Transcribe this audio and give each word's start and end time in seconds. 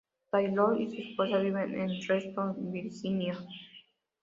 Taylor 0.33 0.81
y 0.81 0.89
su 0.89 1.09
esposa 1.09 1.37
viven 1.37 1.79
en 1.79 2.01
Reston, 2.07 2.71
Virginia. 2.71 3.37